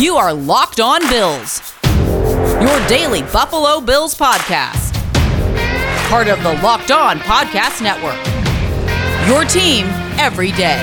[0.00, 4.94] You are Locked On Bills, your daily Buffalo Bills podcast.
[6.08, 8.16] Part of the Locked On Podcast Network.
[9.28, 9.84] Your team
[10.18, 10.82] every day.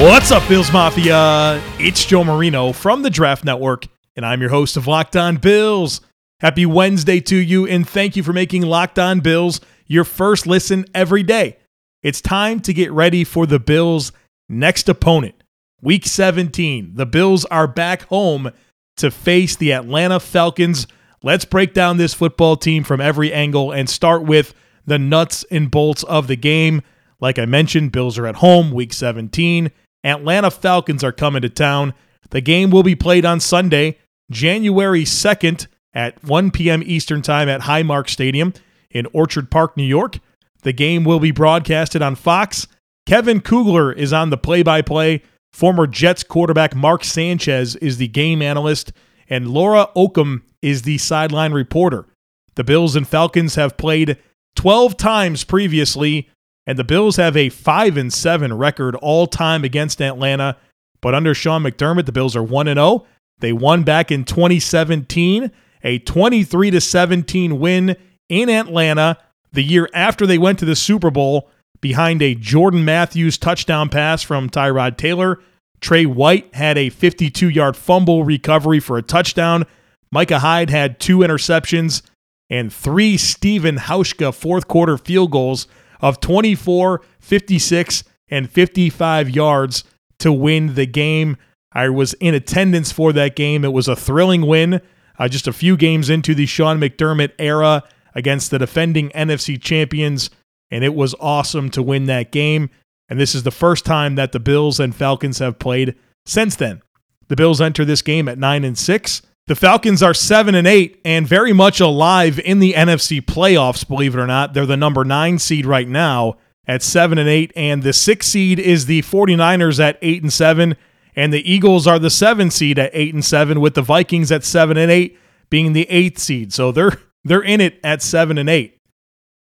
[0.00, 1.60] What's up, Bills Mafia?
[1.80, 6.00] It's Joe Marino from the Draft Network, and I'm your host of Locked On Bills.
[6.38, 10.84] Happy Wednesday to you, and thank you for making Locked On Bills your first listen
[10.94, 11.58] every day.
[12.02, 14.10] It's time to get ready for the Bills'
[14.48, 15.36] next opponent.
[15.80, 18.50] Week 17, the Bills are back home
[18.96, 20.88] to face the Atlanta Falcons.
[21.22, 24.52] Let's break down this football team from every angle and start with
[24.84, 26.82] the nuts and bolts of the game.
[27.20, 29.70] Like I mentioned, Bills are at home, week 17.
[30.02, 31.94] Atlanta Falcons are coming to town.
[32.30, 36.82] The game will be played on Sunday, January 2nd at 1 p.m.
[36.84, 38.54] Eastern Time at Highmark Stadium
[38.90, 40.18] in Orchard Park, New York.
[40.62, 42.66] The game will be broadcasted on Fox.
[43.06, 45.22] Kevin Kugler is on the play by play.
[45.52, 48.92] Former Jets quarterback Mark Sanchez is the game analyst,
[49.28, 52.06] and Laura Okmin is the sideline reporter.
[52.54, 54.16] The Bills and Falcons have played
[54.56, 56.28] 12 times previously,
[56.66, 60.56] and the Bills have a 5 and 7 record all time against Atlanta.
[61.00, 63.06] But under Sean McDermott, the Bills are 1 and 0.
[63.40, 65.50] They won back in 2017,
[65.82, 67.96] a 23 to 17 win
[68.28, 69.18] in Atlanta
[69.52, 71.48] the year after they went to the Super Bowl
[71.80, 75.40] behind a Jordan Matthews touchdown pass from Tyrod Taylor.
[75.80, 79.66] Trey White had a 52 yard fumble recovery for a touchdown.
[80.10, 82.02] Micah Hyde had two interceptions
[82.48, 85.66] and three Stephen Hauschka fourth quarter field goals
[86.00, 89.84] of 24, 56, and 55 yards
[90.18, 91.36] to win the game.
[91.72, 93.64] I was in attendance for that game.
[93.64, 94.80] It was a thrilling win.
[95.18, 97.82] Uh, just a few games into the Sean McDermott era
[98.14, 100.30] against the defending NFC champions,
[100.70, 102.70] and it was awesome to win that game.
[103.08, 106.82] And this is the first time that the Bills and Falcons have played since then.
[107.28, 109.22] The Bills enter this game at 9 and 6.
[109.46, 114.14] The Falcons are 7 and 8 and very much alive in the NFC playoffs, believe
[114.14, 114.54] it or not.
[114.54, 116.36] They're the number 9 seed right now
[116.66, 120.76] at 7 and 8 and the 6 seed is the 49ers at 8 and 7
[121.16, 124.44] and the Eagles are the 7 seed at 8 and 7 with the Vikings at
[124.44, 125.18] 7 and 8
[125.50, 126.52] being the 8th seed.
[126.52, 128.78] So they're they're in it at 7 and 8.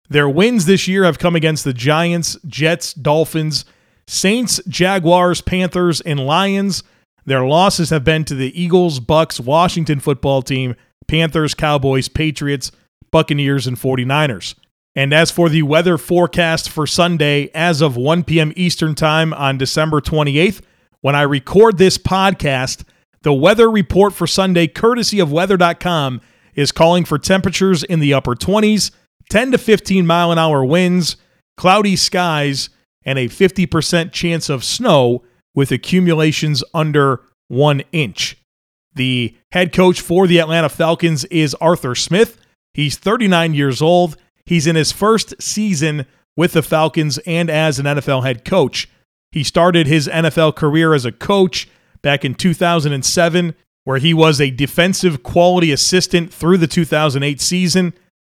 [0.08, 3.64] Their wins this year have come against the Giants, Jets, Dolphins,
[4.08, 6.82] Saints, Jaguars, Panthers, and Lions.
[7.24, 10.74] Their losses have been to the Eagles, Bucks, Washington football team,
[11.06, 12.72] Panthers, Cowboys, Patriots,
[13.12, 14.56] Buccaneers, and 49ers.
[14.96, 18.52] And as for the weather forecast for Sunday, as of 1 p.m.
[18.56, 20.60] Eastern Time on December 28th,
[21.00, 22.82] when I record this podcast,
[23.22, 26.20] the weather report for Sunday, courtesy of weather.com,
[26.60, 28.90] is calling for temperatures in the upper 20s,
[29.30, 31.16] 10 to 15 mile an hour winds,
[31.56, 32.68] cloudy skies,
[33.04, 38.36] and a 50% chance of snow with accumulations under one inch.
[38.94, 42.38] The head coach for the Atlanta Falcons is Arthur Smith.
[42.74, 44.16] He's 39 years old.
[44.44, 46.06] He's in his first season
[46.36, 48.88] with the Falcons and as an NFL head coach.
[49.32, 51.68] He started his NFL career as a coach
[52.02, 53.54] back in 2007,
[53.90, 57.92] where he was a defensive quality assistant through the 2008 season.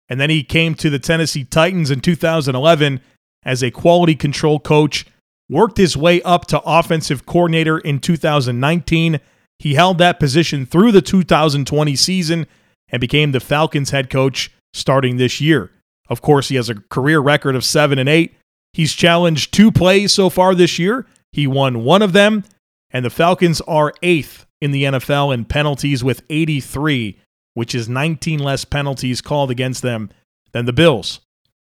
[0.08, 3.02] And then he came to the Tennessee Titans in 2011
[3.44, 5.04] as a quality control coach,
[5.50, 9.20] worked his way up to offensive coordinator in 2019.
[9.58, 12.46] He held that position through the 2020 season
[12.88, 15.70] and became the Falcons head coach starting this year.
[16.08, 18.34] Of course, he has a career record of 7 and 8.
[18.72, 21.04] He's challenged two plays so far this year.
[21.30, 22.44] He won one of them,
[22.90, 27.18] and the Falcons are 8th in the NFL in penalties with 83,
[27.54, 30.08] which is 19 less penalties called against them
[30.52, 31.18] than the Bills.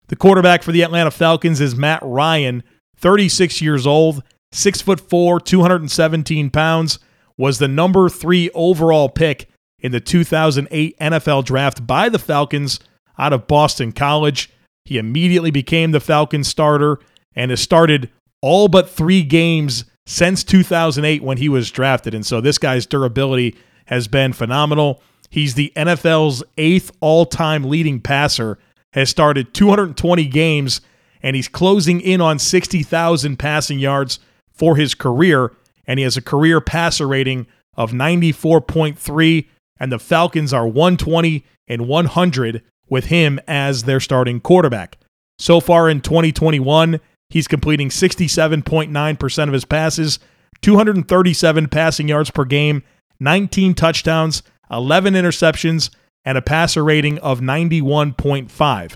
[0.10, 2.64] The quarterback for the Atlanta Falcons is Matt Ryan,
[2.98, 7.00] 36 years old, 6 foot 4, 217 pounds,
[7.38, 9.48] was the number 3 overall pick
[9.80, 12.82] in the 2008 NFL draft by the Falcons
[13.18, 14.50] out of Boston College.
[14.84, 17.00] He immediately became the Falcons starter
[17.38, 18.12] and has started
[18.42, 22.14] all but 3 games since 2008 when he was drafted.
[22.14, 23.56] And so this guy's durability
[23.86, 25.02] has been phenomenal.
[25.30, 28.58] He's the NFL's eighth all time leading passer
[28.94, 30.82] has started 220 games
[31.24, 34.20] and he's closing in on 60,000 passing yards
[34.52, 35.54] for his career.
[35.86, 39.48] And he has a career passer rating of 94.3.
[39.80, 44.98] And the Falcons are 120 and 100 with him as their starting quarterback.
[45.40, 47.00] So far in 2021,
[47.32, 50.20] he's completing 67.9% of his passes,
[50.62, 52.84] 237 passing yards per game,
[53.20, 55.90] 19 touchdowns, 11 interceptions,
[56.24, 58.96] and a passer rating of 91.5.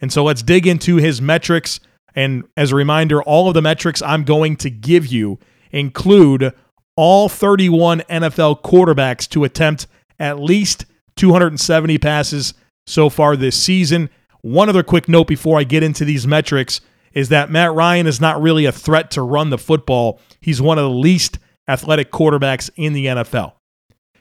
[0.00, 1.80] And so let's dig into his metrics
[2.14, 5.38] And as a reminder, all of the metrics I'm going to give you
[5.72, 6.52] include
[6.96, 9.86] all 31 NFL quarterbacks to attempt
[10.18, 10.86] at least
[11.16, 12.54] 270 passes
[12.86, 14.10] so far this season.
[14.42, 16.80] One other quick note before I get into these metrics
[17.14, 20.20] is that Matt Ryan is not really a threat to run the football.
[20.40, 23.52] He's one of the least athletic quarterbacks in the NFL.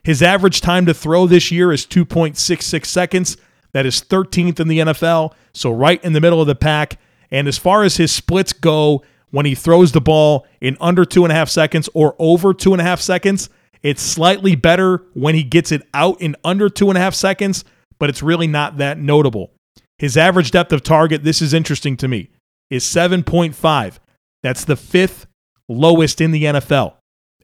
[0.04, 3.38] His average time to throw this year is 2.66 seconds.
[3.72, 7.00] That is 13th in the NFL, so right in the middle of the pack.
[7.32, 11.26] And as far as his splits go, when he throws the ball in under two
[11.26, 13.50] and a half seconds or over two and a half seconds,
[13.82, 17.66] it's slightly better when he gets it out in under two and a half seconds,
[17.98, 19.52] but it's really not that notable.
[19.98, 22.30] His average depth of target, this is interesting to me,
[22.70, 24.00] is 7.5.
[24.42, 25.26] That's the fifth
[25.70, 26.96] lowest in the NFL.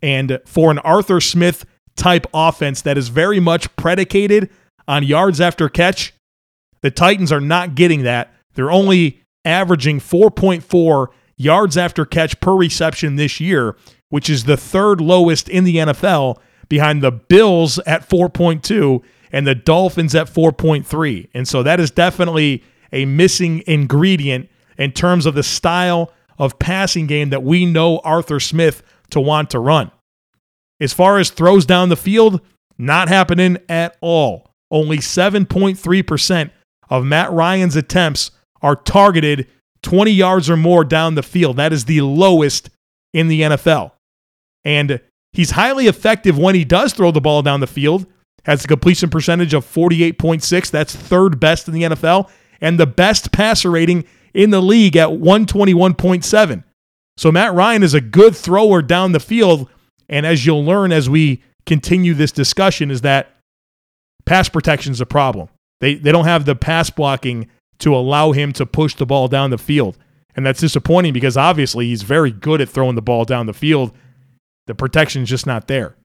[0.01, 4.49] And for an Arthur Smith type offense that is very much predicated
[4.87, 6.13] on yards after catch,
[6.81, 8.33] the Titans are not getting that.
[8.53, 11.07] They're only averaging 4.4
[11.37, 13.75] yards after catch per reception this year,
[14.09, 16.37] which is the third lowest in the NFL
[16.67, 21.29] behind the Bills at 4.2 and the Dolphins at 4.3.
[21.33, 24.49] And so that is definitely a missing ingredient
[24.79, 28.81] in terms of the style of passing game that we know Arthur Smith
[29.11, 29.91] to want to run.
[30.79, 32.41] As far as throws down the field,
[32.77, 34.49] not happening at all.
[34.71, 36.51] Only 7.3%
[36.89, 38.31] of Matt Ryan's attempts
[38.61, 39.47] are targeted
[39.83, 41.57] 20 yards or more down the field.
[41.57, 42.69] That is the lowest
[43.13, 43.91] in the NFL.
[44.63, 45.01] And
[45.33, 48.05] he's highly effective when he does throw the ball down the field.
[48.45, 50.71] Has a completion percentage of 48.6.
[50.71, 52.29] That's third best in the NFL
[52.61, 54.05] and the best passer rating
[54.39, 56.63] in the league at 121.7.
[57.17, 59.69] So Matt Ryan is a good thrower down the field.
[60.07, 63.35] And as you'll learn as we continue this discussion, is that
[64.25, 65.49] pass protection is a problem.
[65.81, 67.49] They, they don't have the pass blocking
[67.79, 69.97] to allow him to push the ball down the field.
[70.37, 73.91] And that's disappointing because obviously he's very good at throwing the ball down the field.
[74.67, 75.97] The protection is just not there.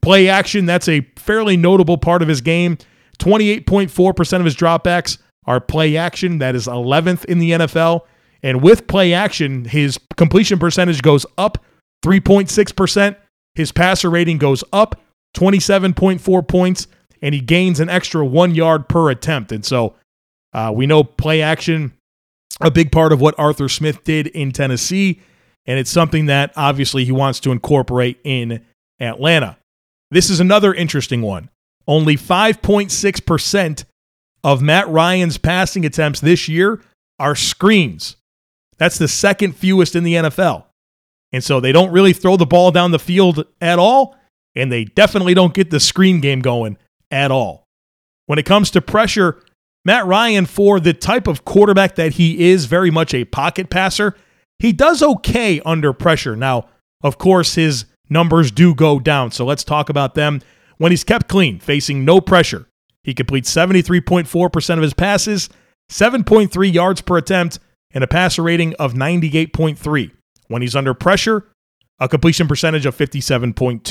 [0.00, 2.78] Play action, that's a fairly notable part of his game.
[3.18, 6.38] 28.4% of his dropbacks are play action.
[6.38, 8.02] That is 11th in the NFL.
[8.42, 11.64] And with play action, his completion percentage goes up
[12.04, 13.16] 3.6%.
[13.54, 15.00] His passer rating goes up
[15.36, 16.86] 27.4 points,
[17.22, 19.52] and he gains an extra one yard per attempt.
[19.52, 19.94] And so
[20.52, 21.92] uh, we know play action,
[22.60, 25.20] a big part of what Arthur Smith did in Tennessee,
[25.66, 28.64] and it's something that obviously he wants to incorporate in
[29.00, 29.56] Atlanta.
[30.10, 31.48] This is another interesting one.
[31.86, 33.84] Only 5.6%
[34.44, 36.80] of Matt Ryan's passing attempts this year
[37.18, 38.16] are screens.
[38.76, 40.66] That's the second fewest in the NFL.
[41.32, 44.16] And so they don't really throw the ball down the field at all,
[44.54, 46.76] and they definitely don't get the screen game going
[47.10, 47.64] at all.
[48.26, 49.42] When it comes to pressure,
[49.84, 54.14] Matt Ryan, for the type of quarterback that he is, very much a pocket passer,
[54.58, 56.36] he does okay under pressure.
[56.36, 56.68] Now,
[57.02, 59.30] of course, his numbers do go down.
[59.30, 60.40] So let's talk about them.
[60.78, 62.66] When he's kept clean, facing no pressure,
[63.04, 65.48] he completes 73.4% of his passes,
[65.90, 67.60] 7.3 yards per attempt,
[67.92, 70.10] and a passer rating of 98.3.
[70.48, 71.46] When he's under pressure,
[72.00, 73.82] a completion percentage of 57.2,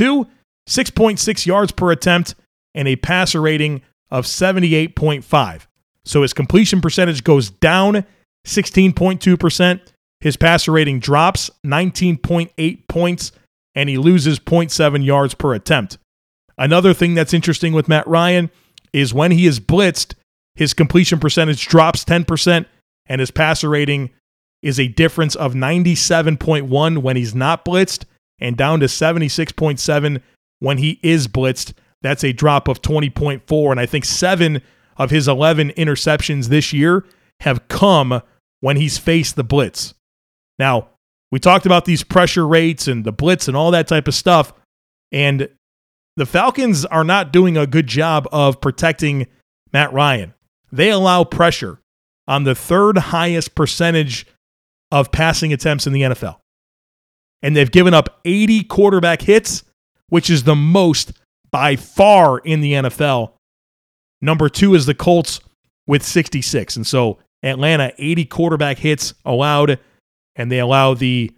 [0.67, 2.35] 6.6 yards per attempt,
[2.73, 3.81] and a passer rating
[4.11, 5.67] of 78.5.
[6.05, 8.05] So his completion percentage goes down
[8.45, 9.81] 16.2%.
[10.19, 13.31] His passer rating drops 19.8 points,
[13.75, 15.97] and he loses 0.7 yards per attempt.
[16.57, 18.49] Another thing that's interesting with Matt Ryan
[18.93, 20.13] is when he is blitzed,
[20.55, 22.65] his completion percentage drops 10%,
[23.07, 24.11] and his passer rating
[24.61, 28.05] is a difference of 97.1 when he's not blitzed
[28.39, 30.21] and down to 76.7
[30.59, 31.73] when he is blitzed.
[32.01, 33.71] That's a drop of 20.4.
[33.71, 34.61] And I think seven
[34.97, 37.05] of his 11 interceptions this year
[37.41, 38.21] have come
[38.61, 39.93] when he's faced the blitz.
[40.59, 40.89] Now,
[41.31, 44.53] we talked about these pressure rates and the blitz and all that type of stuff.
[45.11, 45.49] And
[46.15, 49.27] the Falcons are not doing a good job of protecting
[49.71, 50.33] Matt Ryan.
[50.71, 51.79] They allow pressure
[52.27, 54.25] on the third highest percentage
[54.91, 56.37] of passing attempts in the NFL.
[57.41, 59.63] And they've given up 80 quarterback hits,
[60.09, 61.13] which is the most
[61.51, 63.33] by far in the NFL
[64.23, 65.41] Number two is the Colts
[65.85, 66.77] with 66.
[66.77, 69.79] And so Atlanta, 80 quarterback hits allowed,
[70.37, 71.29] and they allow the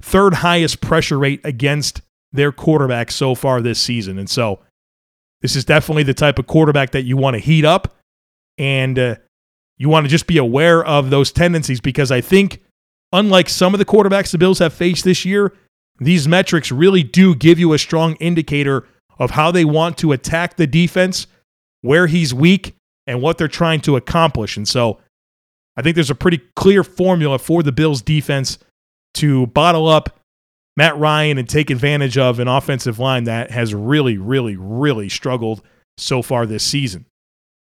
[0.00, 4.18] third highest pressure rate against their quarterback so far this season.
[4.18, 4.60] And so
[5.42, 7.96] this is definitely the type of quarterback that you want to heat up
[8.58, 9.16] and uh,
[9.78, 12.60] you want to just be aware of those tendencies because I think,
[13.12, 15.54] unlike some of the quarterbacks the Bills have faced this year,
[15.98, 18.86] these metrics really do give you a strong indicator
[19.18, 21.26] of how they want to attack the defense
[21.80, 22.74] where he's weak
[23.06, 24.56] and what they're trying to accomplish.
[24.56, 24.98] And so
[25.76, 28.58] I think there's a pretty clear formula for the Bills defense
[29.14, 30.19] to bottle up
[30.80, 35.60] Matt Ryan and take advantage of an offensive line that has really, really, really struggled
[35.98, 37.04] so far this season.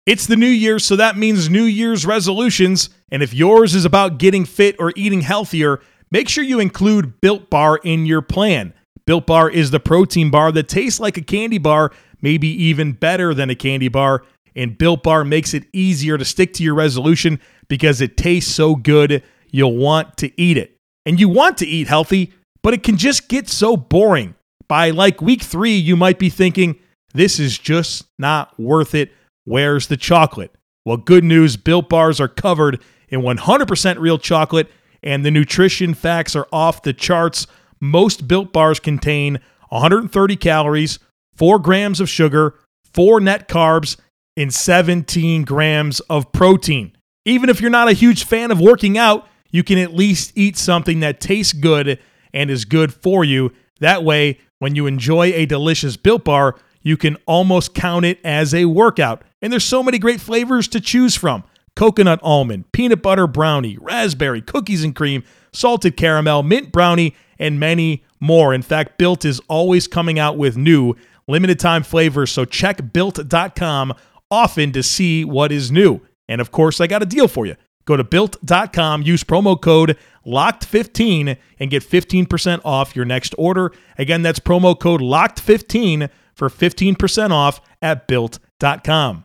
[0.06, 2.88] It's the new year, so that means New Year's resolutions.
[3.10, 7.50] And if yours is about getting fit or eating healthier, make sure you include Built
[7.50, 8.72] Bar in your plan.
[9.04, 11.92] Built Bar is the protein bar that tastes like a candy bar,
[12.22, 14.24] maybe even better than a candy bar.
[14.56, 18.74] And Built Bar makes it easier to stick to your resolution because it tastes so
[18.74, 20.78] good, you'll want to eat it.
[21.04, 24.34] And you want to eat healthy, but it can just get so boring.
[24.68, 26.78] By like week three, you might be thinking,
[27.12, 29.12] this is just not worth it.
[29.44, 30.54] Where's the chocolate?
[30.84, 34.68] Well, good news Built Bars are covered in 100% real chocolate,
[35.02, 37.46] and the nutrition facts are off the charts.
[37.80, 40.98] Most Built Bars contain 130 calories,
[41.34, 42.54] 4 grams of sugar,
[42.92, 43.96] 4 net carbs,
[44.36, 46.92] and 17 grams of protein.
[47.24, 50.56] Even if you're not a huge fan of working out, you can at least eat
[50.56, 51.98] something that tastes good
[52.32, 53.52] and is good for you.
[53.80, 58.54] That way, when you enjoy a delicious Built Bar, you can almost count it as
[58.54, 59.22] a workout.
[59.40, 64.40] And there's so many great flavors to choose from coconut almond, peanut butter brownie, raspberry,
[64.42, 68.54] cookies and cream, salted caramel, mint brownie, and many more.
[68.54, 70.94] In fact, Built is always coming out with new
[71.26, 73.94] limited time flavors, so check built.com
[74.30, 76.00] often to see what is new.
[76.28, 77.56] And of course, I got a deal for you.
[77.84, 79.96] Go to built.com, use promo code
[80.26, 83.72] LOCKED15 and get 15% off your next order.
[83.98, 89.24] Again, that's promo code LOCKED15 for 15% off at built.com.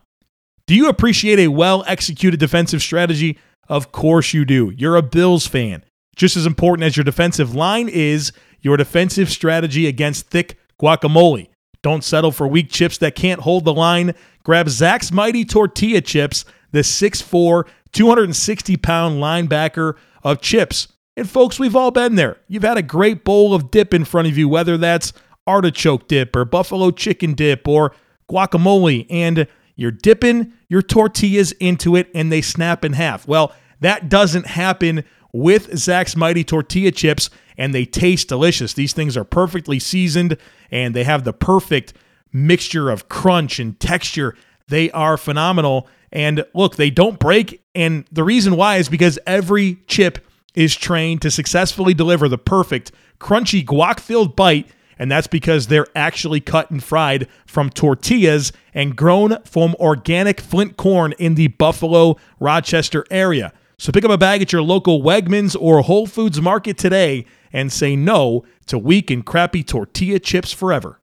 [0.66, 3.38] Do you appreciate a well executed defensive strategy?
[3.68, 4.72] Of course you do.
[4.76, 5.84] You're a Bills fan.
[6.16, 11.48] Just as important as your defensive line is your defensive strategy against thick guacamole.
[11.82, 14.14] Don't settle for weak chips that can't hold the line.
[14.42, 20.88] Grab Zach's Mighty Tortilla Chips, the 6'4, 260 pound linebacker of chips.
[21.16, 22.38] And folks, we've all been there.
[22.46, 25.12] You've had a great bowl of dip in front of you, whether that's
[25.46, 27.94] artichoke dip or buffalo chicken dip or
[28.30, 33.26] guacamole, and you're dipping your tortillas into it and they snap in half.
[33.26, 38.72] Well, that doesn't happen with Zach's Mighty Tortilla Chips, and they taste delicious.
[38.72, 40.36] These things are perfectly seasoned
[40.70, 41.94] and they have the perfect
[42.32, 44.36] mixture of crunch and texture.
[44.68, 45.88] They are phenomenal.
[46.12, 47.62] And look, they don't break.
[47.78, 52.90] And the reason why is because every chip is trained to successfully deliver the perfect,
[53.20, 54.66] crunchy, guac filled bite
[54.98, 60.76] and that's because they're actually cut and fried from tortillas and grown from organic flint
[60.76, 63.52] corn in the Buffalo, Rochester area.
[63.78, 67.72] So pick up a bag at your local Wegmans or Whole Foods market today and
[67.72, 71.00] say no to weak and crappy tortilla chips forever.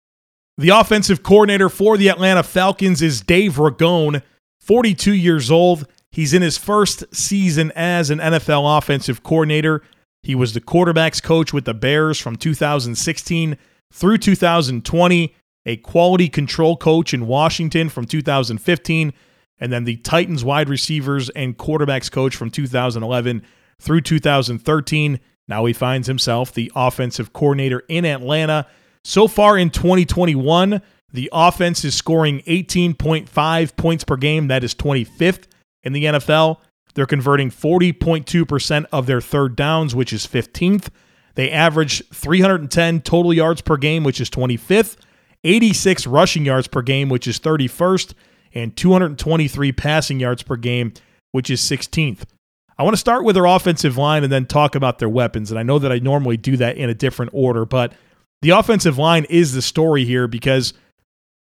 [0.58, 4.22] The offensive coordinator for the Atlanta Falcons is Dave Ragone,
[4.60, 5.88] 42 years old.
[6.16, 9.82] He's in his first season as an NFL offensive coordinator.
[10.24, 13.58] He was the quarterback's coach with the Bears from 2016
[13.92, 19.12] through 2020, a quality control coach in Washington from 2015,
[19.60, 23.44] and then the Titans wide receivers and quarterbacks coach from 2011
[23.82, 25.20] through 2013.
[25.50, 28.68] Now he finds himself the offensive coordinator in Atlanta.
[29.04, 30.82] So far in 2021,
[31.12, 34.48] the offense is scoring 18.5 points per game.
[34.48, 35.48] That is 25th
[35.86, 36.58] in the NFL.
[36.96, 40.90] They're converting 40.2% of their third downs, which is 15th.
[41.36, 44.98] They average 310 total yards per game, which is 25th,
[45.44, 48.14] 86 rushing yards per game, which is 31st,
[48.54, 50.94] and 223 passing yards per game,
[51.34, 52.24] which is 16th.
[52.78, 55.52] I want to start with their offensive line and then talk about their weapons.
[55.52, 57.94] And I know that I normally do that in a different order, but
[58.42, 60.74] the offensive line is the story here because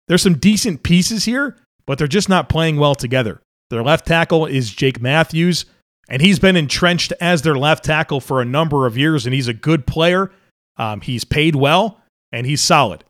[0.09, 1.57] there's some decent pieces here,
[1.87, 3.41] but they're just not playing well together.
[3.73, 5.65] Their left tackle is Jake Matthews.
[6.07, 9.49] And he's been entrenched as their left tackle for a number of years, and he's
[9.49, 10.31] a good player.
[10.77, 13.03] Um, he's paid well, and he's solid.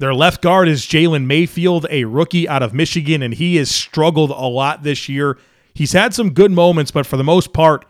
[0.00, 4.30] Their left guard is Jalen Mayfield, a rookie out of Michigan, and he has struggled
[4.30, 5.36] a lot this year.
[5.74, 7.84] He's had some good moments, but for the most part,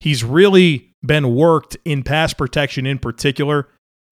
[0.00, 3.68] he's really been worked in pass protection in particular.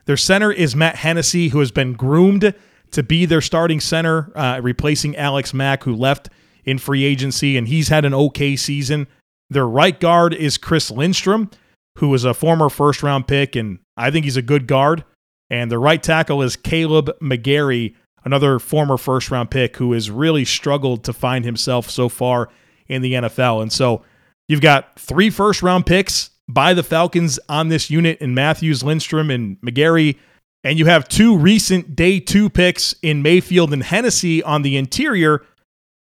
[0.06, 2.54] Their center is Matt Hennessy, who has been groomed
[2.92, 6.30] to be their starting center, uh, replacing Alex Mack, who left
[6.68, 9.06] in free agency, and he's had an okay season.
[9.48, 11.50] Their right guard is Chris Lindstrom,
[11.96, 15.02] who is a former first round pick, and I think he's a good guard.
[15.48, 20.44] And the right tackle is Kaleb McGary, another former first round pick who has really
[20.44, 22.50] struggled to find himself so far
[22.86, 23.62] in the NFL.
[23.62, 24.02] And so
[24.46, 29.30] you've got three first round picks by the Falcons on this unit in Matthews, Lindstrom,
[29.30, 30.18] and McGary.
[30.64, 35.46] And you have two recent day two picks in Mayfield and Hennessy on the interior.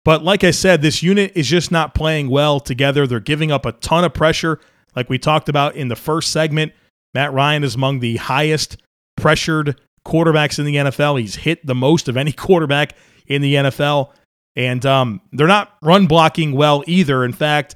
[0.05, 3.05] But like I said, this unit is just not playing well together.
[3.05, 4.59] They're giving up a ton of pressure.
[4.95, 6.73] Like we talked about in the first segment,
[7.13, 8.77] Matt Ryan is among the highest
[9.17, 11.19] pressured quarterbacks in the NFL.
[11.19, 12.95] He's hit the most of any quarterback
[13.27, 14.11] in the NFL.
[14.55, 17.23] And um, they're not run blocking well either.
[17.23, 17.75] In fact,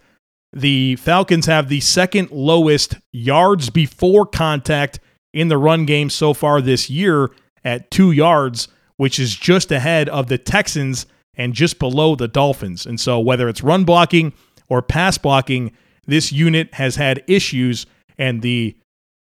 [0.51, 5.00] the Falcons have the second lowest yards before contact
[5.34, 7.32] in the run game so far this year
[7.63, 12.85] at two yards, which is just ahead of the Texans and just below the Dolphins.
[12.85, 14.33] And so, whether it's run blocking
[14.69, 15.71] or pass blocking,
[16.05, 17.85] this unit has had issues,
[18.17, 18.75] and the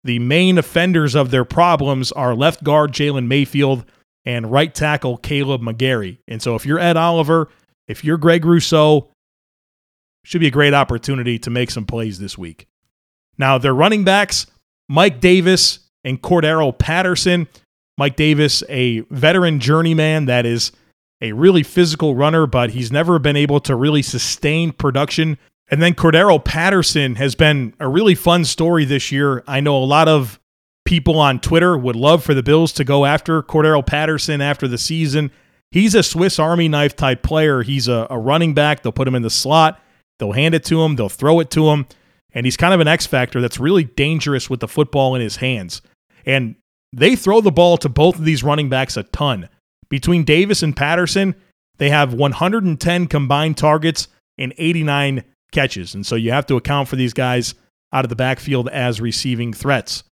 [0.04, 3.84] the main offenders of their problems are left guard Jalen Mayfield
[4.24, 6.18] and right tackle Kaleb McGary.
[6.28, 7.48] And so, if you're Ed Oliver,
[7.88, 9.10] if you're Greg Rousseau,
[10.24, 12.66] should be a great opportunity to make some plays this week.
[13.38, 14.46] Now, their running backs,
[14.88, 17.48] Mike Davis and Cordarrelle Patterson.
[17.98, 20.72] Mike Davis, a veteran journeyman that is
[21.20, 25.38] a really physical runner, but he's never been able to really sustain production.
[25.68, 29.42] And then Cordarrelle Patterson has been a really fun story this year.
[29.46, 30.38] I know a lot of
[30.84, 34.78] people on Twitter would love for the Bills to go after Cordarrelle Patterson after the
[34.78, 35.30] season.
[35.70, 37.62] He's a Swiss Army knife type player.
[37.62, 38.82] He's a, a running back.
[38.82, 39.80] They'll put him in the slot,
[40.18, 41.86] they'll hand it to him, they'll throw it to him.
[42.32, 45.36] And he's kind of an X factor that's really dangerous with the football in his
[45.36, 45.80] hands.
[46.26, 46.56] And
[46.92, 49.48] they throw the ball to both of these running backs a ton.
[49.88, 51.34] Between Davis and Patterson,
[51.78, 55.94] they have 110 combined targets and 89 catches.
[55.94, 57.54] And so you have to account for these guys
[57.92, 60.02] out of the backfield as receiving threats.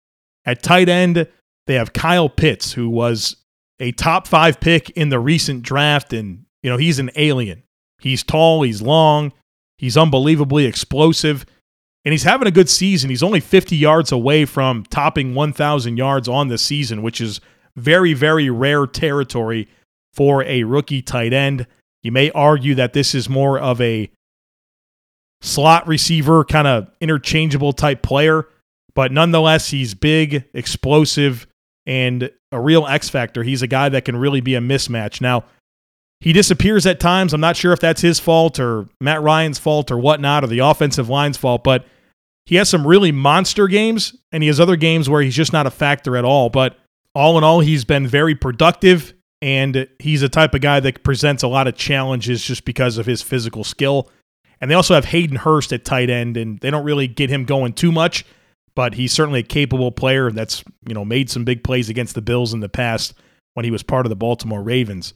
[0.45, 1.27] At tight end,
[1.67, 3.37] they have Kyle Pitts, who was
[3.81, 6.13] a top five pick in the recent draft.
[6.13, 7.63] And, you know, he's an alien.
[8.01, 9.33] He's tall, he's long,
[9.79, 11.47] he's unbelievably explosive,
[12.05, 13.09] and he's having a good season.
[13.09, 17.41] He's only 50 yards away from topping 1,000 yards on the season, which is
[17.77, 19.69] very, very rare territory
[20.13, 21.67] for a rookie tight end.
[22.03, 24.11] You may argue that this is more of a
[25.41, 28.47] slot receiver, kind of interchangeable type player,
[28.95, 31.47] but nonetheless, he's big, explosive,
[31.87, 33.43] and a real X factor.
[33.43, 35.21] He's a guy that can really be a mismatch.
[35.21, 35.45] Now,
[36.21, 37.35] he disappears at times.
[37.35, 40.61] I'm not sure if that's his fault or Matt Ryan's fault or whatnot, or the
[40.61, 41.85] offensive line's fault, but
[42.47, 45.67] he has some really monster games, and he has other games where he's just not
[45.67, 46.49] a factor at all.
[46.49, 46.79] But
[47.15, 51.43] all in all, he's been very productive, and he's a type of guy that presents
[51.43, 54.11] a lot of challenges just because of his physical skill.
[54.61, 57.45] And they also have Hayden Hurst at tight end, and they don't really get him
[57.45, 58.25] going too much,
[58.75, 62.23] but he's certainly a capable player that's you know made some big plays against the
[62.23, 63.15] Bills in the past
[63.55, 65.15] when he was part of the Baltimore Ravens.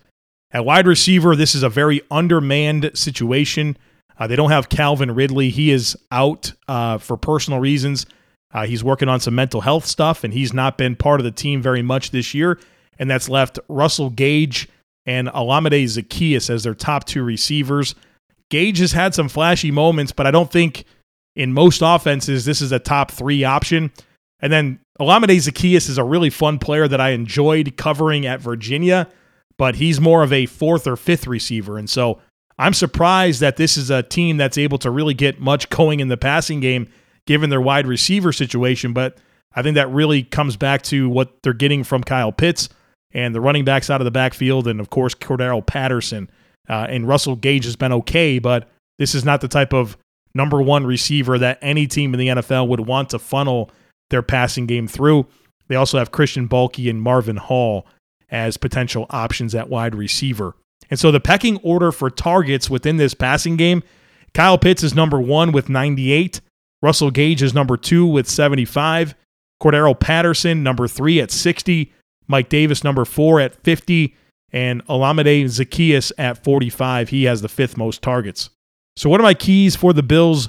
[0.51, 3.77] At wide receiver, this is a very undermanned situation.
[4.19, 5.51] Uh, they don't have Calvin Ridley.
[5.51, 8.07] He is out uh, for personal reasons.
[8.53, 11.31] Uh, he's working on some mental health stuff, and he's not been part of the
[11.31, 12.59] team very much this year.
[12.99, 14.69] And that's left Russell Gage
[15.07, 17.95] and Olamide Zaccheaus as their top two receivers.
[18.51, 20.85] Gage has had some flashy moments, but I don't think
[21.37, 23.93] in most offenses this is a top three option.
[24.41, 29.09] And then Olamide Zaccheaus is a really fun player that I enjoyed covering at Virginia,
[29.57, 31.79] but he's more of a fourth or fifth receiver.
[31.79, 32.21] And so
[32.59, 36.09] I'm surprised that this is a team that's able to really get much going in
[36.09, 36.89] the passing game
[37.29, 38.95] given their wide receiver situation.
[38.95, 39.19] But
[39.55, 42.71] I think that really comes back to what they're getting from Kyle Pitts
[43.13, 46.31] and the running backs out of the backfield, and of course, Cordarrelle Patterson.
[46.69, 49.99] Uh, and Russell Gage has been okay, but this is not the type of
[50.35, 53.71] number one receiver that any team in the NFL would want to funnel
[54.09, 55.27] their passing game through.
[55.69, 57.87] They also have Christian Blake and Marvin Hall
[58.31, 60.55] as potential options at wide receiver.
[60.91, 63.83] And so the pecking order for targets within this passing game
[64.35, 66.41] Kyle Pitts is number one with 98.
[66.83, 69.15] Russell Gage is number two with 75.
[69.63, 71.93] Cordarrelle Patterson, number three at 60.
[72.29, 74.15] Mike Davis, number four at 50.
[74.53, 77.09] And Olamide Zaccheaus at 45.
[77.11, 78.51] He has the fifth most targets.
[78.97, 80.49] So, what are my keys for the Bills'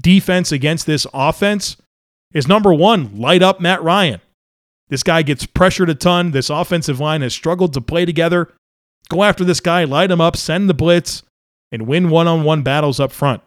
[0.00, 1.76] defense against this offense
[2.32, 4.20] is number one, light up Matt Ryan.
[4.88, 6.32] This guy gets pressured a ton.
[6.32, 8.52] This offensive line has struggled to play together.
[9.08, 11.22] Go after this guy, light him up, send the blitz,
[11.72, 13.42] and win one on one battles up front.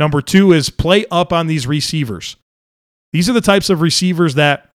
[0.00, 2.36] Number two is play up on these receivers.
[3.12, 4.70] These are the types of receivers that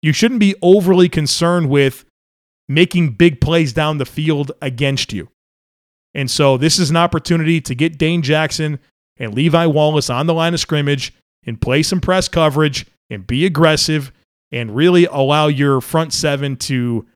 [0.00, 2.06] you shouldn't be overly concerned with
[2.70, 5.28] making big plays down the field against you.
[6.14, 8.78] And so this is an opportunity to get Dane Jackson
[9.18, 11.12] and Levi Wallace on the line of scrimmage
[11.44, 14.10] and play some press coverage and be aggressive
[14.50, 17.06] and really allow your front seven to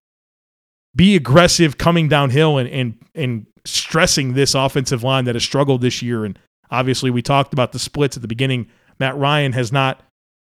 [0.95, 6.03] be aggressive coming downhill and and and stressing this offensive line that has struggled this
[6.03, 6.38] year and
[6.70, 8.68] Obviously, we talked about the splits at the beginning.
[8.98, 10.02] Matt Ryan has not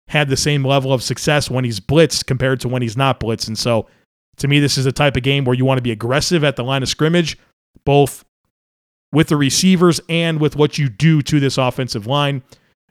[0.07, 3.47] had the same level of success when he's blitzed compared to when he's not blitzed.
[3.47, 3.87] And so,
[4.37, 6.55] to me, this is a type of game where you want to be aggressive at
[6.55, 7.37] the line of scrimmage,
[7.85, 8.25] both
[9.11, 12.43] with the receivers and with what you do to this offensive line.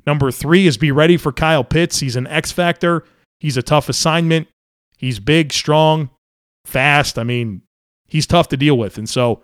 [0.07, 2.01] Number three is be ready for Kyle Pitts.
[2.01, 3.05] He's an X factor.
[3.39, 4.49] He's a tough assignment.
[4.97, 6.11] He's big, strong,
[6.65, 7.19] fast.
[7.19, 7.63] I mean,
[8.07, 8.99] he's tough to deal with.
[8.99, 9.43] And so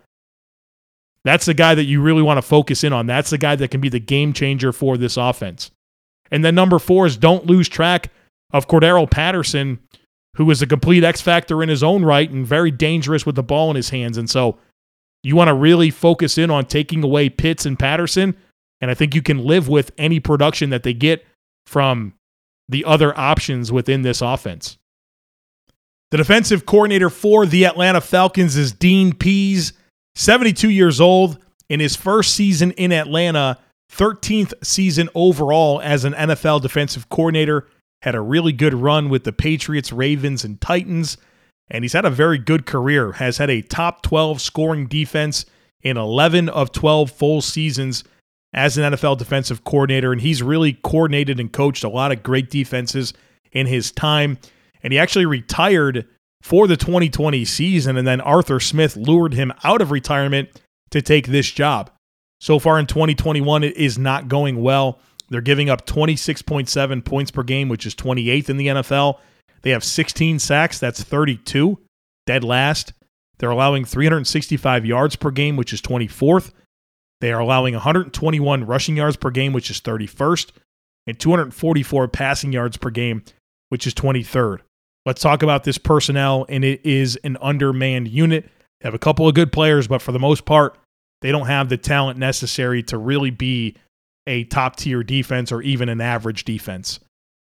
[1.27, 3.07] that's the guy that you really want to focus in on.
[3.07, 5.71] That's the guy that can be the game changer for this offense.
[6.31, 8.13] And then number four is don't lose track
[8.53, 9.81] of Cordarrelle Patterson,
[10.37, 13.43] who is a complete X factor in his own right and very dangerous with the
[13.43, 14.17] ball in his hands.
[14.19, 14.59] And so
[15.23, 18.37] you want to really focus in on taking away Pitts and Patterson.
[18.81, 21.25] And I think you can live with any production that they get
[21.67, 22.15] from
[22.69, 24.79] the other options within this offense.
[26.13, 29.73] The defensive coordinator for the Atlanta Falcons is Dean Pees,
[30.17, 31.39] 72 years old.
[31.69, 33.59] In his first season in Atlanta,
[33.93, 37.67] 13th season overall as an NFL defensive coordinator,
[38.03, 41.17] had a really good run with the Patriots, Ravens, and Titans
[41.69, 43.13] and he's had a very good career.
[43.13, 45.47] Has had a top 12 scoring defense
[45.83, 48.05] in 11 of 12 full seasons
[48.53, 52.51] as an NFL defensive coordinator, and he's really coordinated and coached a lot of great
[52.51, 53.13] defenses
[53.53, 54.39] in his time.
[54.83, 56.07] And he actually retired
[56.47, 60.49] for the 2020 season, and then Arthur Smith lured him out of retirement
[60.91, 61.91] to take this job.
[62.41, 65.01] So far in 2021, it is not going well.
[65.29, 69.19] They're giving up 26.7 points per game, which is 28th in the NFL.
[69.63, 70.79] They have 16 sacks.
[70.79, 71.81] That's 32,
[72.27, 72.93] dead last.
[73.39, 76.53] They're allowing 365 yards per game, which is 24th.
[77.21, 80.53] They are allowing 121 rushing yards per game, which is 31st,
[81.09, 83.25] and 244 passing yards per game,
[83.69, 84.61] which is 23rd.
[85.07, 88.45] Let's talk about this personnel, and it is an undermanned unit.
[88.81, 90.77] They have a couple of good players, but for the most part,
[91.23, 93.77] they don't have the talent necessary to really be
[94.27, 96.99] a top tier defense or even an average defense.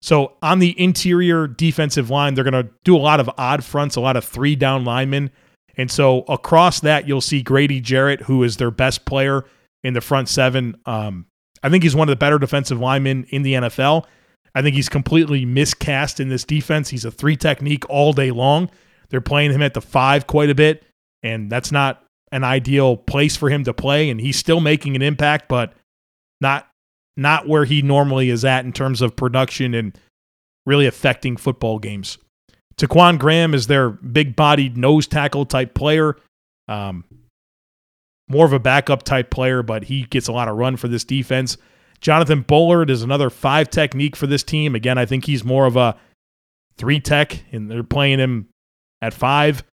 [0.00, 3.96] So on the interior defensive line, they're going to do a lot of odd fronts,
[3.96, 5.30] a lot of three down linemen.
[5.76, 9.44] And so across that, you'll see Grady Jarrett, who is their best player
[9.82, 10.76] in the front seven.
[10.86, 11.26] Um,
[11.62, 14.04] I think he's one of the better defensive linemen in the NFL.
[14.54, 16.88] I think he's completely miscast in this defense.
[16.88, 18.70] He's a three technique all day long.
[19.10, 20.84] They're playing him at the five quite a bit,
[21.22, 24.10] and that's not an ideal place for him to play.
[24.10, 25.72] And he's still making an impact, but
[26.40, 26.68] not
[27.16, 29.98] not where he normally is at in terms of production and
[30.66, 32.18] really affecting football games.
[32.76, 36.16] Ta'Quon Graham is their big bodied nose tackle type player.
[36.68, 37.04] Um,
[38.28, 41.02] more of a backup type player, but he gets a lot of run for this
[41.02, 41.56] defense.
[42.00, 44.74] Jonathan Bullard is another five technique for this team.
[44.74, 45.96] Again, I think he's more of a
[46.76, 48.48] three tech, and they're playing him
[49.02, 49.64] at five.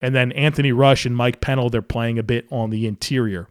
[0.00, 3.48] And then Anthony Rush and Mike Pennel, they're playing a bit on the interior.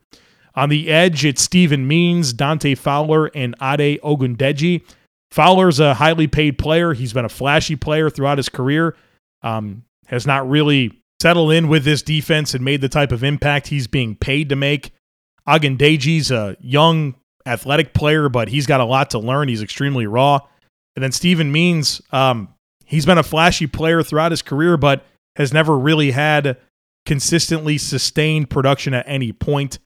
[0.53, 4.83] On the edge, it's Steven Means, Dante Fowler, and Ade Ogundeji.
[5.31, 6.93] Fowler's a highly paid player.
[6.93, 8.97] He's been a flashy player throughout his career.
[9.43, 13.67] Um, has not really settled in with this defense and made the type of impact
[13.67, 14.91] he's being paid to make.
[15.47, 19.47] Ogundeji's a young, athletic player, but he's got a lot to learn.
[19.47, 20.39] He's extremely raw.
[20.95, 22.49] And then Steven Means, um,
[22.85, 26.57] he's been a flashy player throughout his career, but has never really had
[27.05, 29.79] consistently sustained production at any point.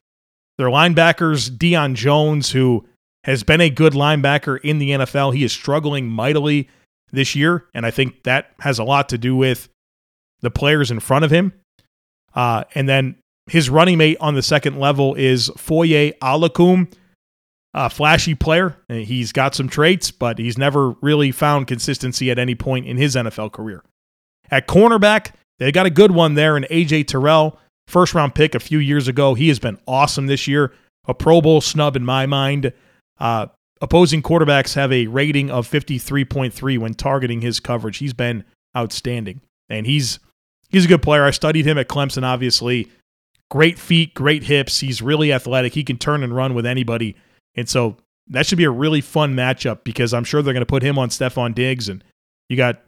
[0.58, 2.86] Their linebackers, Deion Jones, who
[3.24, 6.68] has been a good linebacker in the NFL, he is struggling mightily
[7.12, 7.66] this year.
[7.74, 9.68] And I think that has a lot to do with
[10.40, 11.52] the players in front of him.
[12.34, 13.16] Uh, and then
[13.46, 16.92] his running mate on the second level is Foye Oluokun,
[17.76, 18.74] a flashy player.
[18.88, 23.14] He's got some traits, but he's never really found consistency at any point in his
[23.14, 23.84] NFL career.
[24.50, 28.60] At cornerback, they got a good one there in AJ Terrell first round pick a
[28.60, 29.34] few years ago.
[29.34, 30.72] He has been awesome this year,
[31.06, 32.72] a Pro Bowl snub in my mind.
[33.18, 33.46] Uh,
[33.80, 37.98] opposing quarterbacks have a rating of 53.3 when targeting his coverage.
[37.98, 38.44] He's been
[38.76, 40.18] outstanding, and he's
[40.70, 41.24] he's a good player.
[41.24, 42.90] I studied him at Clemson, obviously.
[43.50, 44.80] Great feet, great hips.
[44.80, 45.74] He's really athletic.
[45.74, 47.14] He can turn and run with anybody.
[47.56, 47.96] And so
[48.28, 50.98] that should be a really fun matchup because I'm sure they're going to put him
[50.98, 51.88] on Stefon Diggs.
[51.88, 52.04] And
[52.48, 52.82] you got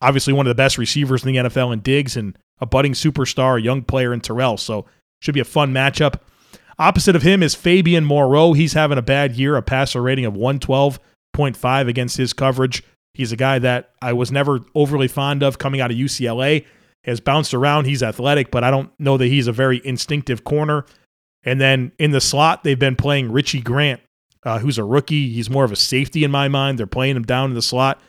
[0.00, 3.58] obviously one of the best receivers in the NFL in Diggs and a budding superstar,
[3.58, 4.56] a young player in Terrell.
[4.56, 4.86] So
[5.20, 6.20] should be a fun matchup.
[6.78, 8.52] Opposite of him is Fabian Moreau.
[8.52, 12.84] He's having a bad year, a passer rating of 112.5 against his coverage.
[13.14, 16.64] He's a guy that I was never overly fond of coming out of UCLA.
[17.04, 17.86] Has bounced around.
[17.86, 20.84] He's athletic, but I don't know that he's a very instinctive corner.
[21.48, 24.00] And then in the slot, they've been playing Richie Grant,
[24.44, 25.30] uh, who's a rookie.
[25.32, 26.78] He's more of a safety in my mind.
[26.78, 28.00] They're playing him down in the slot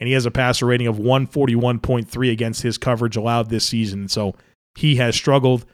[0.00, 4.08] and he has a passer rating of 141.3 against his coverage allowed this season.
[4.08, 4.34] So
[4.76, 5.66] he has struggled.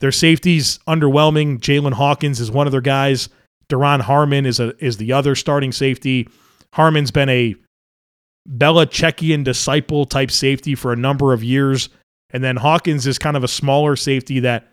[0.00, 1.60] Their safeties underwhelming.
[1.60, 3.28] Jaylinn Hawkins is one of their guys.
[3.68, 6.28] Duron Harmon is a is the other starting safety.
[6.74, 7.54] Harmon's been a
[8.48, 11.88] Belichickian disciple type safety for a number of years.
[12.30, 14.68] And then Hawkins is kind of a smaller safety that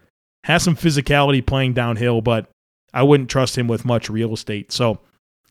[0.47, 2.49] has some physicality playing downhill, but
[2.93, 4.71] I wouldn't trust him with much real estate.
[4.71, 5.01] So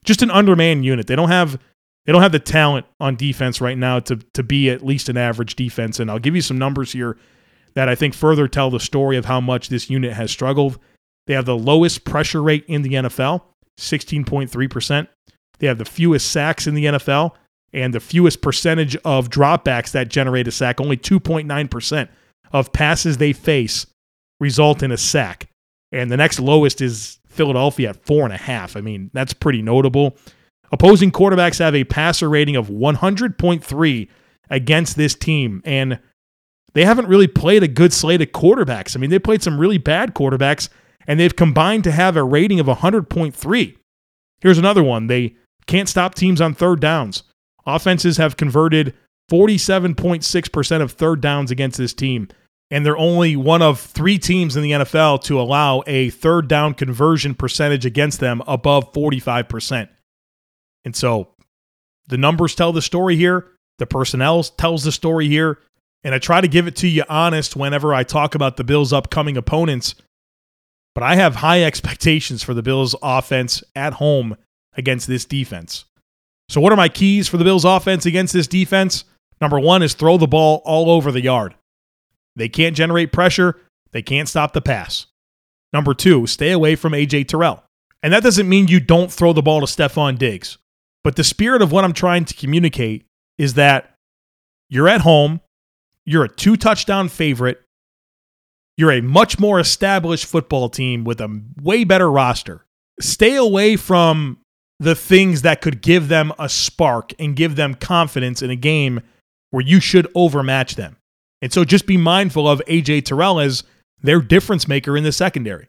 [0.04, 1.06] just an undermanned unit.
[1.06, 1.60] They don't have
[2.06, 5.18] they don't have the talent on defense right now to to be at least an
[5.18, 6.00] average defense.
[6.00, 7.18] And I'll give you some numbers here
[7.74, 10.78] that I think further tell the story of how much this unit has struggled.
[11.26, 13.42] They have the lowest pressure rate in the NFL,
[13.78, 15.08] 16.3%.
[15.58, 17.32] They have the fewest sacks in the NFL
[17.74, 20.80] and the fewest percentage of dropbacks that generate a sack.
[20.80, 22.08] Only 2.9%
[22.52, 23.86] of passes they face
[24.40, 25.48] result in a sack.
[25.92, 28.76] And the next lowest is Philadelphia at four and a half.
[28.76, 30.16] I mean, that's pretty notable.
[30.72, 34.08] Opposing quarterbacks have a passer rating of 100.3
[34.50, 35.62] against this team.
[35.64, 36.00] And
[36.74, 38.96] they haven't really played a good slate of quarterbacks.
[38.96, 40.68] I mean, they played some really bad quarterbacks,
[41.06, 43.76] and they've combined to have a rating of 100.3.
[44.40, 45.06] Here's another one.
[45.06, 47.22] They can't stop teams on third downs.
[47.64, 48.94] Offenses have converted
[49.30, 52.28] 47.6% of third downs against this team
[52.70, 56.74] and they're only one of three teams in the NFL to allow a third down
[56.74, 59.88] conversion percentage against them above 45%.
[60.84, 61.28] And so
[62.08, 63.48] the numbers tell the story here,
[63.78, 65.58] the personnel tells the story here,
[66.02, 68.92] and I try to give it to you honest whenever I talk about the Bills'
[68.92, 69.94] upcoming opponents.
[70.94, 74.36] But I have high expectations for the Bills' offense at home
[74.76, 75.84] against this defense.
[76.48, 79.04] So, what are my keys for the Bills' offense against this defense?
[79.40, 81.54] Number one is throw the ball all over the yard.
[82.36, 83.58] They can't generate pressure,
[83.92, 85.06] they can't stop the pass.
[85.72, 87.64] Number two, stay away from AJ Terrell.
[88.02, 90.58] And that doesn't mean you don't throw the ball to Stefon Diggs.
[91.02, 93.04] But the spirit of what I'm trying to communicate
[93.38, 93.94] is that
[94.68, 95.40] you're at home,
[96.04, 97.62] you're a two touchdown favorite,
[98.76, 102.64] you're a much more established football team with a way better roster.
[103.00, 104.38] Stay away from
[104.78, 109.00] the things that could give them a spark and give them confidence in a game
[109.50, 110.96] where you should overmatch them.
[111.42, 113.62] And so just be mindful of AJ Terrell as
[114.02, 115.68] their difference maker in the secondary.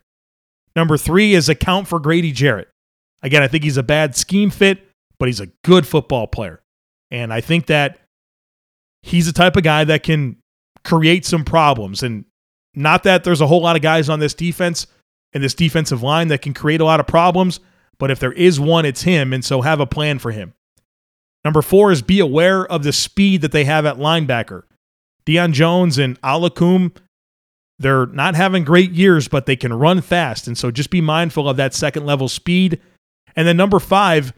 [0.76, 2.70] Number three is account for Grady Jarrett.
[3.24, 4.80] Again, I think he's a bad scheme fit,
[5.18, 6.62] but he's a good football player.
[7.10, 8.00] And I think that
[9.02, 10.38] he's the type of guy that can
[10.84, 12.04] create some problems.
[12.04, 12.26] And
[12.76, 14.88] not that there's a whole lot of guys on this defense
[15.34, 17.60] and this defensive line that can create a lot of problems,
[17.98, 19.34] but if there is one, it's him.
[19.34, 20.54] And so have a plan for him.
[21.44, 24.64] Number four is be aware of the speed that they have at linebacker.
[25.28, 26.96] Deion Jones and Oluokun,
[27.80, 30.48] they're not having great years, but they can run fast.
[30.48, 32.80] And so just be mindful of that second level speed.
[33.36, 34.34] And then number five,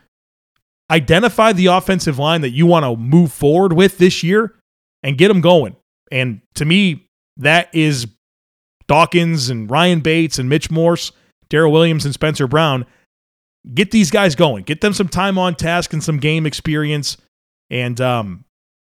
[0.91, 4.55] identify the offensive line that you want to move forward with this year
[5.03, 5.75] and get them going.
[6.11, 8.07] And to me, that is
[8.87, 11.11] Dawkins and Ryan Bates and Mitch Morse,
[11.49, 12.85] Daryl Williams and Spencer Brown.
[13.73, 14.63] Get these guys going.
[14.63, 17.17] Get them some time on task and some game experience.
[17.69, 18.45] And um,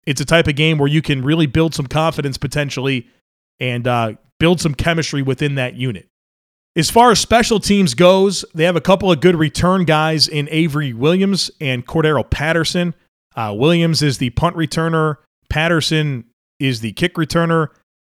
[0.07, 3.09] it's a type of game where you can really build some confidence potentially
[3.61, 6.09] and uh, build some chemistry within that unit.
[6.75, 10.49] As far as special teams goes, they have a couple of good return guys in
[10.51, 12.95] Avery Williams and Cordarrelle Patterson.
[13.37, 15.17] Uh, Williams is the punt returner.
[15.51, 16.25] Patterson
[16.59, 17.69] is the kick returner.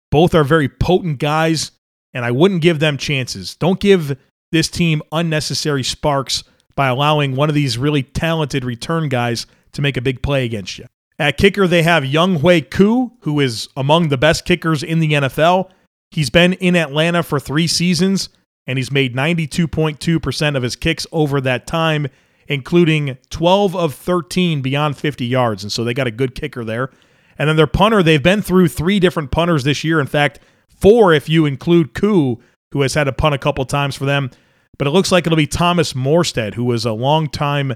[0.10, 1.72] Both are very potent guys,
[2.14, 3.56] and I wouldn't give them chances.
[3.56, 4.18] Don't give
[4.54, 6.46] this team unnecessary sparks
[6.76, 10.78] by allowing one of these really talented return guys to make a big play against
[10.78, 10.86] you.
[11.18, 15.70] At kicker, they have Younghoe Koo, who is among the best kickers in the NFL.
[16.12, 18.30] He's been in Atlanta for three seasons,
[18.68, 22.08] and he's made 92.2% of his kicks over that time,
[22.48, 25.64] including 12 of 13 beyond 50 yards.
[25.64, 26.92] And so they got a good kicker there.
[27.38, 30.00] And then their punter, they've been through three different punters this year.
[30.00, 33.96] In fact, four if you include Koo, who has had to punt a couple times
[33.96, 34.32] for them.
[34.78, 37.76] But it looks like it'll be Thomas Morstead, who was a long-time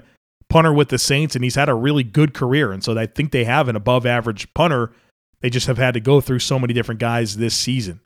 [0.50, 2.72] punter with the Saints, and he's had a really good career.
[2.72, 4.92] And so I think they have an above average punter.
[5.40, 8.00] They just have had to go through so many different guys this season.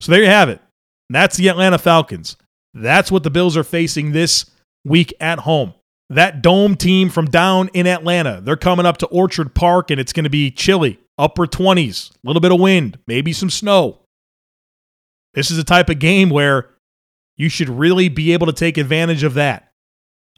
[0.00, 0.62] So there you have it.
[1.10, 2.36] That's the Atlanta Falcons.
[2.72, 4.46] That's what the Bills are facing this
[4.84, 5.74] week at home.
[6.08, 10.12] That dome team from down in Atlanta, they're coming up to Orchard Park, and it's
[10.12, 13.98] going to be chilly, upper 20s, a little bit of wind, maybe some snow.
[15.34, 16.70] This is a type of game where
[17.36, 19.69] you should really be able to take advantage of that.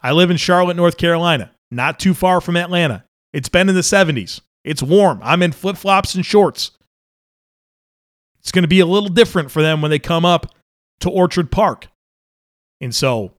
[0.03, 3.05] I live in Charlotte, North Carolina, not too far from Atlanta.
[3.33, 4.41] It's been in the 70s.
[4.65, 5.21] It's warm.
[5.23, 6.73] I'm in flip flops and shorts.
[8.41, 10.55] It's going to be a little different for them when they come up
[11.01, 11.89] to Orchard Park.
[12.81, 13.33] And so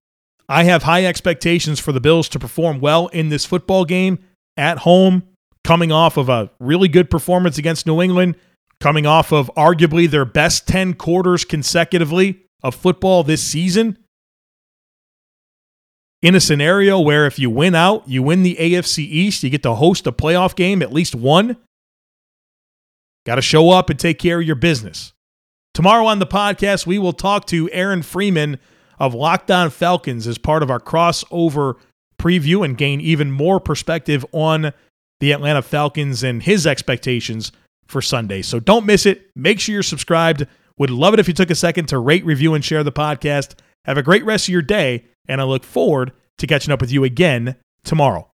[0.47, 4.19] I have high expectations for the Bills to perform well in this football game
[4.55, 5.23] at home,
[5.63, 8.35] coming off of a really good performance against New England,
[8.79, 13.97] coming off of arguably their best 10 quarters consecutively of football this season
[16.23, 19.61] in a scenario where if you win out, you win the AFC East, you get
[19.63, 21.57] to host a playoff game, at least one.
[23.25, 25.11] Got to show up and take care of your business.
[25.73, 28.57] Tomorrow on the podcast, we will talk to Aaron Freeman
[28.97, 31.75] of Locked On Falcons as part of our crossover
[32.17, 34.71] preview and gain even more perspective on
[35.19, 37.51] the Atlanta Falcons and his expectations
[37.87, 38.41] for Sunday.
[38.41, 39.29] So don't miss it.
[39.35, 40.47] Make sure you're subscribed.
[40.77, 43.55] Would love it if you took a second to rate, review, and share the podcast.
[43.85, 46.91] Have a great rest of your day, and I look forward to catching up with
[46.91, 48.32] you again tomorrow.